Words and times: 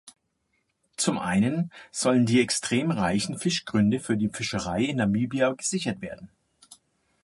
Zum 0.97 1.19
einen 1.19 1.71
sollen 1.91 2.25
die 2.25 2.41
extrem 2.41 2.89
reichen 2.89 3.37
Fischgründe 3.37 3.99
für 3.99 4.17
die 4.17 4.29
Fischerei 4.29 4.81
in 4.85 4.97
Namibia 4.97 5.51
gesichert 5.51 6.01
werden. 6.01 6.31